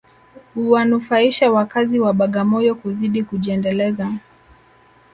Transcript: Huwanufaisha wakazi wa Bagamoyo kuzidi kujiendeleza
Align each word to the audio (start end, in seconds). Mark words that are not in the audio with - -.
Huwanufaisha 0.55 1.51
wakazi 1.51 1.99
wa 1.99 2.13
Bagamoyo 2.13 2.75
kuzidi 2.75 3.23
kujiendeleza 3.23 4.11